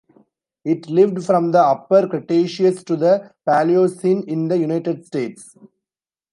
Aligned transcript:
It 0.65 0.89
lived 0.89 1.23
from 1.23 1.51
the 1.51 1.59
Upper 1.59 2.07
Cretaceous 2.07 2.83
to 2.85 2.95
the 2.95 3.35
Paleocene 3.47 4.23
in 4.27 4.47
the 4.47 4.57
United 4.57 5.05
States. 5.05 5.55